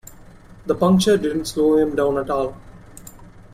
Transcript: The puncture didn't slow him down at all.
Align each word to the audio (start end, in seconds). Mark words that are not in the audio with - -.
The 0.65 0.73
puncture 0.73 1.15
didn't 1.15 1.45
slow 1.45 1.77
him 1.77 1.95
down 1.95 2.17
at 2.17 2.31
all. 2.31 2.55